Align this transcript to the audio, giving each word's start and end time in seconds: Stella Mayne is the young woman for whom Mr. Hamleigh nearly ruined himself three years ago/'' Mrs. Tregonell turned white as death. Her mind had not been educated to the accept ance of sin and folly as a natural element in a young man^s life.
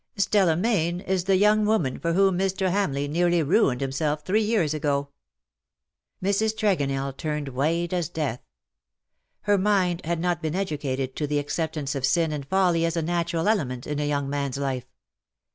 Stella 0.17 0.55
Mayne 0.55 0.99
is 1.01 1.25
the 1.25 1.35
young 1.35 1.63
woman 1.63 1.99
for 1.99 2.13
whom 2.13 2.35
Mr. 2.39 2.71
Hamleigh 2.71 3.07
nearly 3.07 3.43
ruined 3.43 3.81
himself 3.81 4.23
three 4.25 4.41
years 4.41 4.73
ago/'' 4.73 5.09
Mrs. 6.23 6.57
Tregonell 6.57 7.15
turned 7.15 7.49
white 7.49 7.93
as 7.93 8.09
death. 8.09 8.41
Her 9.41 9.59
mind 9.59 10.03
had 10.03 10.19
not 10.19 10.41
been 10.41 10.55
educated 10.55 11.15
to 11.17 11.27
the 11.27 11.37
accept 11.37 11.77
ance 11.77 11.93
of 11.93 12.07
sin 12.07 12.31
and 12.31 12.47
folly 12.47 12.83
as 12.83 12.97
a 12.97 13.03
natural 13.03 13.47
element 13.47 13.85
in 13.85 13.99
a 13.99 14.07
young 14.07 14.27
man^s 14.27 14.57
life. 14.59 14.87